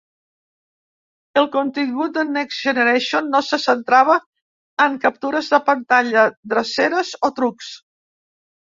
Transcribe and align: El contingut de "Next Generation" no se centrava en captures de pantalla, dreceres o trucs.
El 1.41 1.47
contingut 1.55 2.15
de 2.15 2.23
"Next 2.31 2.65
Generation" 2.69 3.29
no 3.35 3.43
se 3.51 3.61
centrava 3.67 4.19
en 4.89 4.97
captures 5.07 5.55
de 5.57 5.63
pantalla, 5.71 6.29
dreceres 6.57 7.17
o 7.31 7.35
trucs. 7.43 7.73